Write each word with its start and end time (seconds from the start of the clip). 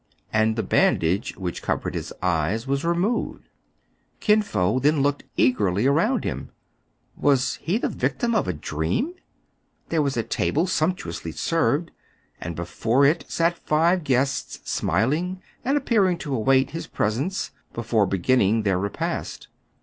And 0.33 0.55
the 0.55 0.63
bandage 0.63 1.37
which 1.37 1.61
covered 1.61 1.93
his 1.93 2.11
eyes 2.23 2.65
was 2.65 2.83
removed. 2.83 3.47
Kin 4.19 4.41
Fo 4.41 4.79
then 4.79 5.03
looked 5.03 5.25
eagerly 5.37 5.85
around 5.85 6.23
him. 6.23 6.49
Was 7.15 7.57
he 7.61 7.77
the 7.77 7.87
victim 7.87 8.33
of 8.33 8.47
a 8.47 8.53
dream} 8.53 9.13
There 9.89 10.01
was 10.01 10.17
a 10.17 10.23
table, 10.23 10.65
sumptuously 10.65 11.31
served, 11.33 11.91
and 12.39 12.55
before 12.55 13.05
it 13.05 13.25
sat 13.27 13.59
five 13.59 14.03
guests, 14.03 14.61
smiling, 14.63 15.39
and 15.63 15.77
appearing 15.77 16.17
to 16.25 16.33
await 16.33 16.71
his 16.71 16.87
pres 16.87 17.19
ence 17.19 17.51
before 17.71 18.07
beginning 18.07 18.63
their 18.63 18.79
repast. 18.79 19.49